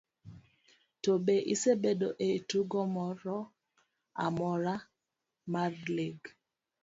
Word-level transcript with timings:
to 1.03 1.11
be 1.25 1.35
isebedo 1.53 2.09
e 2.27 2.29
tugo 2.49 2.81
moro 2.95 3.37
amora 4.25 4.75
mar 5.53 5.73
lig? 5.95 6.19